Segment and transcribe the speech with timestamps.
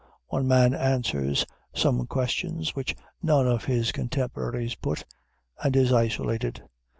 [0.29, 1.45] One man answers
[1.75, 5.05] some questions which none of his contemporaries put,
[5.63, 6.63] and is isolated.